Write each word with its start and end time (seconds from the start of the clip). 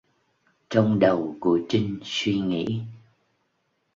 trong 0.69 0.99
đầu 0.99 1.35
của 1.39 1.59
Trinh 1.69 1.99
suy 2.03 2.39
nghĩ 2.39 2.83